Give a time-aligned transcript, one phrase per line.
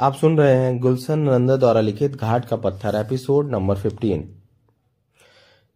[0.00, 4.24] आप सुन रहे हैं गुलशन नंदा द्वारा लिखित घाट का पत्थर, एपिसोड नंबर फिफ्टीन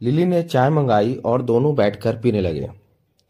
[0.01, 2.71] लिली ने चाय मंगाई और दोनों बैठकर पीने लगे।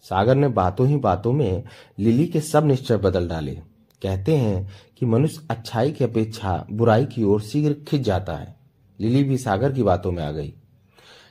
[0.04, 1.62] सागर ने बातों ही बातों में
[1.98, 3.54] लिली के सब निश्चय बदल डाले।
[4.02, 8.56] कहते हैं कि मनुष्य अच्छाई की अपेक्षा बुराई की ओर शीघ्र खिंच जाता है।
[9.00, 10.54] लिली भी सागर की बातों में आ गई।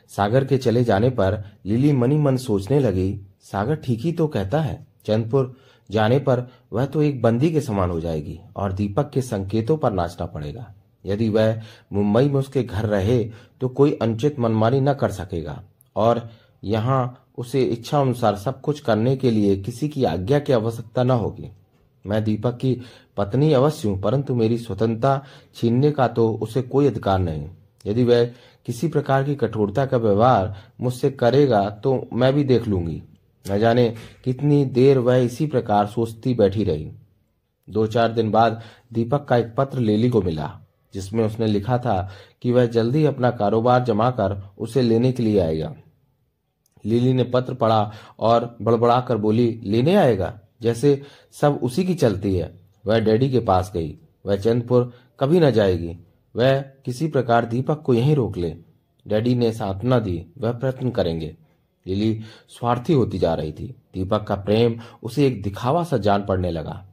[0.09, 4.61] सागर के चले जाने पर लिली मनी मन सोचने लगी, सागर ठीक ही तो कहता
[4.61, 5.55] है, चंदपुर
[5.89, 9.93] जाने पर वह तो एक बंदी के समान हो जाएगी और दीपक के संकेतों पर
[9.93, 10.73] नाचना पड़ेगा।
[11.05, 11.61] यदि वह
[11.93, 13.23] मुंबई में उसके घर रहे
[13.61, 15.61] तो कोई अनुचित मनमानी न कर सकेगा।
[15.95, 16.29] और
[16.63, 21.11] यहाँ उसे इच्छा अनुसार सब कुछ करने के लिए किसी की आज्ञा की आवश्यकता न
[21.11, 21.49] होगी।
[22.05, 22.73] मैं दीपक की
[23.17, 27.47] पत्नी अवश्य हूँ, परंतु मेरी स्वतंत्रता छीनने का तो उसे कोई अधिकार नहीं।
[27.85, 28.25] यदि वह
[28.65, 33.01] किसी प्रकार की कठोरता का व्यवहार मुझसे करेगा तो मैं भी देख लूँगी।
[33.51, 36.91] न जाने कितनी देर वह इसी प्रकार सोचती बैठी रही।
[37.69, 38.61] दो चार दिन बाद
[38.93, 40.59] दीपक का एक पत्र लेली को मिला,
[40.93, 45.39] जिसमें उसने लिखा था कि वह जल्दी अपना कारोबार जमा कर उसे लेने के लिए
[45.39, 45.75] आएगा।
[46.85, 50.39] लिली ने पत्र पढ़ा और बड़बड़ाकर बोली, लेने आएगा?
[50.61, 55.51] जैसे सब उसी की चलती है। वह डैडी के पास गई। वह चंदपुर कभी न
[55.51, 55.97] जाएगी।
[56.35, 58.55] वह किसी प्रकार दीपक को यहीं रोक ले।
[59.07, 61.37] डैडी ने सांत्वना दी, वह प्रयत्न करेंगे।
[61.85, 66.51] लिली स्वार्थी होती जा रही थी। दीपक का प्रेम उसे एक दिखावा सा जान पड़ने
[66.51, 66.83] लगा।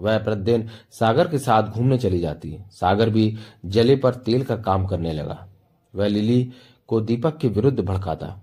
[0.00, 4.86] वह प्रतिदिन सागर के साथ घूमने चली जाती। सागर भी जले पर तेल का काम
[4.86, 5.46] करने लगा।
[5.94, 6.52] वह लिली
[6.88, 8.40] को दीपक के विरुद्ध भड़काता।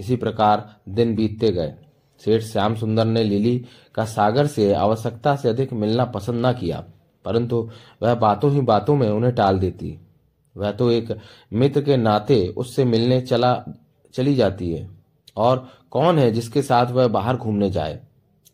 [0.00, 1.74] इसी प्रकार दिन बीतते गए।
[2.20, 3.56] सेठ श्याम सुंदर ने लिली
[3.94, 6.84] का सागर से आवश्यकता से अधिक मिलना पसंद न किया,
[7.24, 7.68] परंतु
[8.02, 9.98] वह बातों ही बातों में उन्हें टाल देती।
[10.56, 11.16] वह तो एक
[11.52, 13.64] मित्र के नाते उससे मिलने चला,
[14.14, 14.88] चली जाती है।
[15.40, 18.00] और कौन है जिसके साथ वह बाहर घूमने जाए?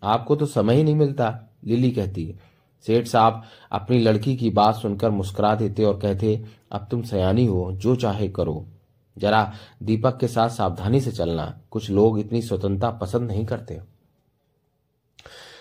[0.03, 2.39] आपको तो समय ही नहीं मिलता, लिली कहती है।
[2.87, 3.43] सेठ साहब
[3.73, 8.29] अपनी लड़की की बात सुनकर मुस्कुरा देते और कहते, अब तुम सयानी हो, जो चाहे
[8.29, 8.67] करो।
[9.19, 9.53] जरा
[9.83, 13.81] दीपक के साथ सावधानी से चलना, कुछ लोग इतनी स्वतंत्रता पसंद नहीं करते।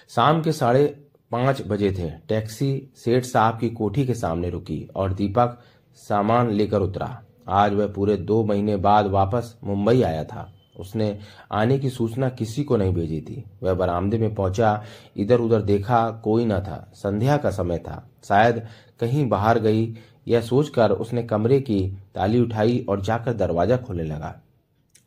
[0.10, 0.86] शाम के साढ़े
[1.32, 5.60] पाँच बजे थे। टैक्सी सेठ साहब की कोठी के सामने रुकी और दीपक
[5.96, 11.20] सामान लेकर उतरा। आज वह पूरे दो महीने बाद वापस मुंबई आया था। उसने
[11.52, 14.84] आने की सूचना किसी को नहीं भेजी थी। वह बरामदे में पहुँचा
[15.18, 18.66] इधर उधर देखा कोई न था, संध्या का समय था। शायद
[19.00, 19.96] कहीं बाहर गई,
[20.28, 24.36] यह सोचकर उसने कमरे की ताली उठाई और जाकर दरवाज़ा खोलने लगा।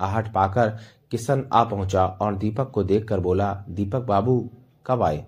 [0.01, 0.69] आहट पाकर
[1.11, 4.51] किशन आ पहुँचा और दीपक को देखकर बोला, दीपक बाबू,
[4.87, 5.25] कब आए?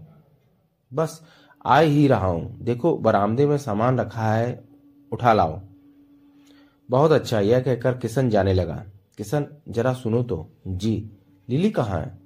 [0.92, 1.22] बस,
[1.66, 4.64] आ ही रहा हूँ। देखो, बरामदे में सामान रखा है,
[5.12, 5.60] उठा लाओ।
[6.90, 8.84] बहुत अच्छा यह कहकर किशन जाने लगा।
[9.20, 11.10] किशन जरा सुनो तो। जी,
[11.48, 12.18] लिली कहाँ है?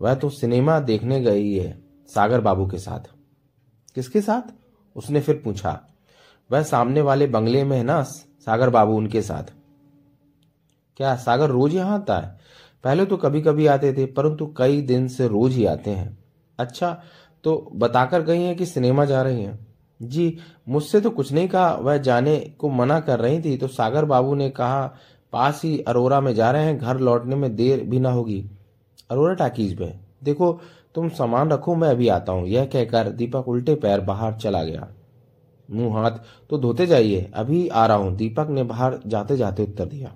[0.00, 3.10] वह तो सिनेमा देखने गई है, सागर बाबू के साथ।
[3.94, 4.52] किसके साथ?
[4.96, 5.80] उसने फिर पूछा।
[6.50, 9.52] वह सामने वाले बंगले में है ना, सागर बाबू उनके साथ।
[10.96, 12.38] क्या सागर रोज यहाँ आता है?
[12.84, 16.18] पहले तो कभी कभी आते थे, परंतु कई दिन से रोज ही आते हैं।
[16.58, 17.02] अच्छा
[17.44, 19.66] तो बताकर गई हैं कि सिनेमा जा रही हैं?
[20.02, 20.38] जी,
[20.68, 24.34] मुझसे तो कुछ नहीं कहा। वह जाने को मना कर रही थी तो सागर बाबू
[24.34, 24.94] ने कहा
[25.32, 28.44] पास ही अरोरा में जा रहे हैं, घर लौटने में देर भी ना होगी।
[29.10, 30.52] अरोरा टाकीज में, देखो,
[30.94, 34.88] तुम सामान रखो, मैं अभी आता हूँ। यह कहकर दीपक उल्टे पैर बाहर चला गया।
[35.68, 36.18] मुँह हाथ
[36.50, 40.14] तो धोते जाइए, अभी आ रहा हूँ। दीपक ने बाहर जाते जाते उत्तर दिया।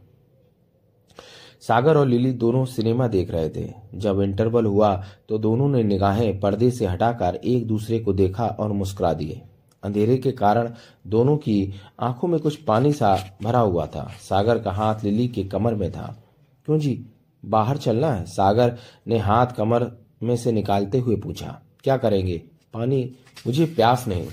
[1.62, 4.94] सागर और लिली दोनों सिनेमा देख रहे थे। जब इंटरवल हुआ
[5.28, 9.40] तो दोनों ने निगाहें पर्दे से हटाकर एक दूसरे को देखा और मुस्कुरा दिए।
[9.82, 10.72] अंधेरे के कारण
[11.06, 15.44] दोनों की आँखों में कुछ पानी सा भरा हुआ था। सागर का हाथ लिली के
[15.44, 16.22] कमर में था।
[16.66, 17.04] क्यों जी?
[17.44, 18.76] बाहर चलना है। सागर
[19.09, 19.91] ने हाथ कमर
[20.22, 22.42] में से निकालते हुए पूछा, क्या करेंगे?
[22.75, 23.04] पानी
[23.47, 24.28] मुझे प्यास नहीं।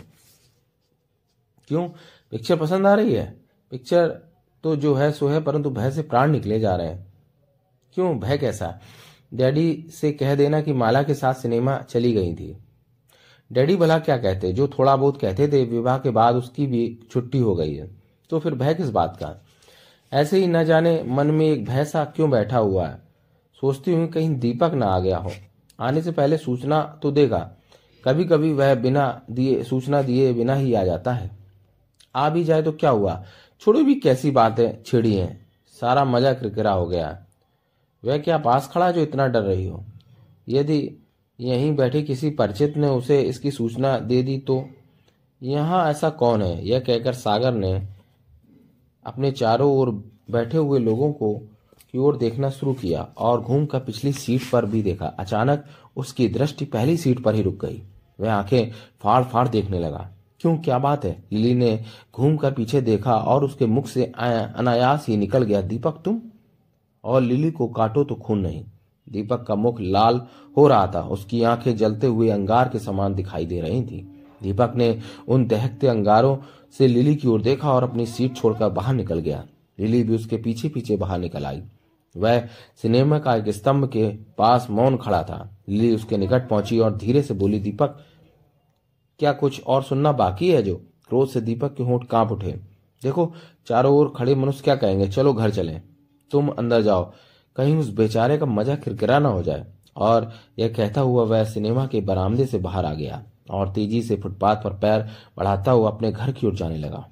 [1.67, 1.87] क्यों?
[2.31, 3.39] पिक्चर पसंद आ रही है।
[3.71, 4.07] पिक्चर
[4.63, 7.13] तो जो है सो है, परंतु भय से प्राण निकले जा रहे हैं।
[7.93, 8.19] क्यों?
[8.19, 8.79] भय कैसा?
[9.33, 12.57] डैडी से कह देना कि माला के साथ सिनेमा चली गई थी।
[13.51, 17.39] डैडी भला क्या कहते जो थोड़ा बहुत कहते थे, विवाह के बाद उसकी भी छुट्टी
[17.39, 17.91] हो गई है।
[18.29, 19.45] तो फिर भय किस बात का?
[20.13, 23.01] ऐसे ही न जाने मन में एक भय सा क्यों बैठा हुआ है?
[23.61, 25.31] सोचती हूँ कहीं दीपक ना आ गया हो।
[25.79, 27.51] आने से पहले सूचना तो देगा।
[28.05, 31.31] कभी कभी वह बिना दिए, सूचना दिए बिना ही आ जाता है।
[32.15, 33.25] आ भी जाए तो क्या हुआ?
[33.61, 35.47] छोड़ो भी कैसी बातें छिड़ी हैं।
[35.81, 37.25] सारा मज़ा किरकिरा हो गया।
[38.05, 39.85] वह क्या पास खड़ा जो इतना डर रही हो?
[40.49, 41.08] यदि
[41.39, 44.63] यहीं बैठे किसी परिचित ने उसे इसकी सूचना दे दी तो
[45.41, 46.67] यहाँ ऐसा कौन है?
[46.67, 47.71] यह कहकर सागर ने
[49.05, 49.89] अपने चारों ओर
[50.31, 51.33] बैठे हुए लोगों को
[51.91, 55.63] की ओर देखना शुरू किया और घूम कर पिछली सीट पर भी देखा। अचानक
[55.97, 57.81] उसकी दृष्टि पहली सीट पर ही रुक गई।
[58.19, 58.71] वह आँखें
[59.01, 60.09] फाड़ फाड़ देखने लगा।
[60.39, 61.23] क्यों, क्या बात है?
[61.31, 61.83] लिली ने
[62.15, 66.21] घूम कर पीछे देखा और उसके मुख से अनायास ही निकल गया, दीपक, तुम?
[67.03, 68.63] और लिली को काटो तो खून नहीं।
[69.11, 70.21] दीपक का मुख लाल
[70.57, 74.73] हो रहा था। उसकी आँखें जलते हुए अंगार के समान दिखाई दे रही थी। दीपक
[74.75, 76.37] ने उन दहकते अंगारों
[76.77, 79.45] से लिली की ओर देखा और अपनी सीट छोड़कर बाहर निकल गया।
[79.79, 81.63] लिली भी उसके पीछे पीछे बाहर निकल आई।
[82.17, 82.47] वह
[82.81, 87.21] सिनेमा का एक स्तंभ के पास मौन खड़ा था। लिली उसके निकट पहुँची और धीरे
[87.21, 87.99] से बोली, दीपक,
[89.19, 90.75] क्या कुछ और सुनना बाकी है जो?
[90.75, 92.51] क्रोध से दीपक के होंठ काँप उठे।
[93.03, 93.33] देखो,
[93.67, 95.07] चारों ओर खड़े मनुष्य क्या कहेंगे?
[95.07, 95.81] चलो घर चले।
[96.31, 97.11] तुम अंदर जाओ।
[97.59, 99.65] कहीं उस बेचारे का मज़ा किरकिरा ना हो जाए।
[99.97, 104.15] और यह कहता हुआ वह सिनेमा के बरामदे से बाहर आ गया और तेज़ी से
[104.15, 105.01] फुटपाथ पर पैर
[105.37, 107.05] बढ़ाता हुआ अपने घर की ओर जाने लगा।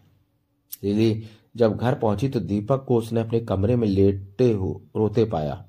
[0.83, 1.23] लिली
[1.55, 5.63] जब घर पहुँची तो दीपक को उसने अपने कमरे में लेटे हो, रोते पाया।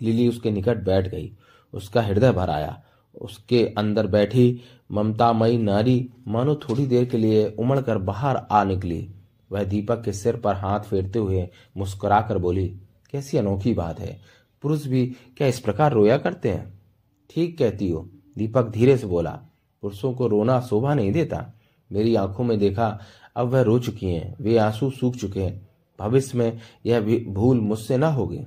[0.00, 1.30] लिली उसके निकट बैठ गई।
[1.74, 2.80] उसका हृदय भर आया।
[3.14, 4.60] उसके अंदर बैठी
[4.92, 9.08] ममतामयी नारी मानो थोड़ी देर के लिए उमड़ कर बाहर आ निकली।
[9.50, 12.66] वह दीपक के सिर पर हाथ फेरते हुए मुस्कुराकर बोली
[13.14, 14.20] कैसी अनोखी बात है।
[14.62, 15.06] पुरुष भी,
[15.36, 16.82] क्या इस प्रकार रोया करते हैं?
[17.30, 18.08] ठीक कहती हो,
[18.38, 19.40] दीपक धीरे से बोला।
[19.82, 21.52] पुरुषों को रोना शोभा नहीं देता।
[21.92, 23.00] मेरी आँखों में देखा,
[23.36, 25.68] अब वह रो चुकी हैं। वे आँसू सूख चुके हैं।
[25.98, 28.40] भविष्य में यह भूल मुझसे ना होगी।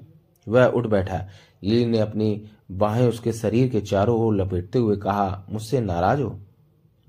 [0.48, 1.28] वह उठ बैठा।
[1.64, 6.40] लीली ने अपनी बाहें उसके शरीर के चारों ओर लपेटते हुए कहा, मुझसे नाराज़ हो?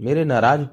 [0.01, 0.67] मेरे नाराज़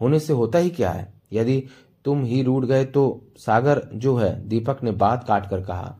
[0.00, 1.12] होने से होता ही क्या है?
[1.32, 1.64] यदि
[2.04, 5.98] तुम ही रूट गए तो सागर जो है, दीपक ने बात काट कर कहा।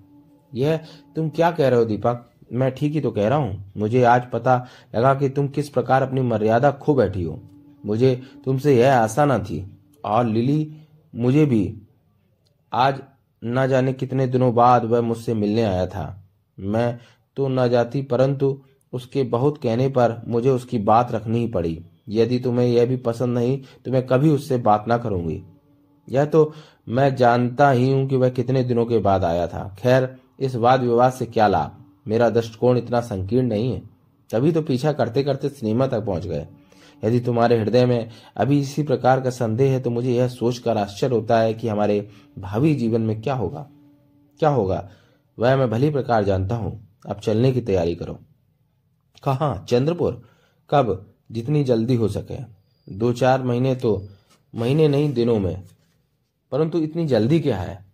[0.52, 0.76] यह,
[1.16, 2.24] तुम क्या कह रहे हो, दीपक?
[2.52, 4.54] मैं ठीक ही तो कह रहा हूँ। मुझे आज पता
[4.94, 7.40] लगा कि तुम किस प्रकार अपनी मर्यादा खो बैठी हो।
[7.86, 8.14] मुझे
[8.44, 9.64] तुमसे यह आशा न थी।
[10.04, 10.76] और लिली,
[11.14, 11.82] मुझे भी।
[12.72, 13.00] आज
[13.42, 16.24] न जाने कितने दिनों बाद वह मुझसे मिलने आया था।
[16.58, 16.98] मैं
[17.36, 18.58] तो न जाती, परंतु
[18.92, 21.78] उसके बहुत कहने पर मुझे उसकी बात रखनी ही पड़ी।
[22.08, 25.42] यदि तुम्हें यह भी पसंद नहीं तो मैं कभी उससे बात ना करूँगी।
[26.08, 26.52] यह तो
[26.88, 30.08] मैं जानता ही हूँ कि वह कितने दिनों के बाद आया था। खैर
[30.40, 31.84] इस वाद विवाद से क्या लाभ?
[32.08, 33.82] मेरा दृष्टिकोण इतना संकीर्ण नहीं है।
[34.30, 36.46] तभी तो पीछा करते करते सिनेमा तक पहुँच गए।
[37.04, 41.14] यदि तुम्हारे हृदय में अभी इसी प्रकार का संदेह है तो मुझे यह सोचकर आश्चर्य
[41.14, 42.08] होता है कि हमारे
[42.38, 43.70] भावी जीवन में क्या होगा।
[44.38, 44.90] क्या होगा?
[45.38, 48.14] वह मैं भली प्रकार जानता हूँ। अब चलने की तैयारी करो।
[49.24, 49.66] कहा?
[49.68, 50.22] चंद्रपुर।
[50.70, 51.14] कब?
[51.32, 52.58] जितनी जल्दी हो सके।
[52.92, 54.08] दो चार महीने तो
[54.54, 55.62] महीने नहीं, दिनों में।
[56.52, 57.84] परंतु इतनी जल्दी क्या है?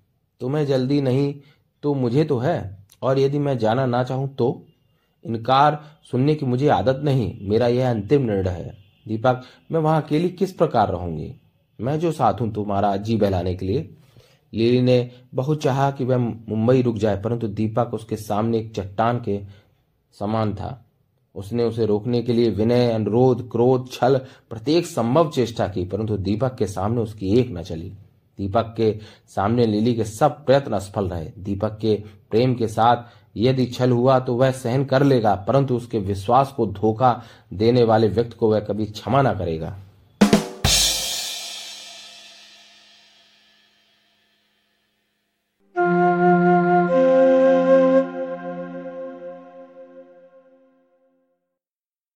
[0.40, 1.34] तुम्हें जल्दी नहीं
[1.84, 4.66] तो मुझे तो है, और यदि मैं जाना ना चाहूँ तो?
[5.24, 8.74] इनकार सुनने की मुझे आदत नहीं, मेरा यह अंतिम निर्णय है।
[9.08, 9.42] दीपक,
[9.72, 11.34] मैं वहाँ अकेली किस प्रकार रहूँगी?
[11.78, 13.90] मैं जो साथ हूँ तुम्हारा जी बहलाने के लिए।
[14.52, 19.18] लिली ने बहुत चाहा कि वह मुंबई रुक जाए, परंतु दीपक उसके सामने एक चट्टान
[19.18, 19.40] के
[20.12, 20.80] समान था।
[21.34, 24.18] उसने उसे रोकने के लिए विनय, अनुरोध, क्रोध, छल,
[24.50, 27.92] प्रत्येक संभव चेष्टा की, परंतु दीपक के सामने उसकी एक न चली।
[28.38, 28.92] दीपक के
[29.28, 31.94] सामने लिली के सब प्रयत्न असफल रहे। दीपक के
[32.30, 33.04] प्रेम के साथ
[33.36, 37.20] यदि छल हुआ तो वह सहन कर लेगा, परंतु उसके विश्वास को धोखा
[37.52, 39.76] देने वाले व्यक्ति को वह कभी क्षमा न करेगा।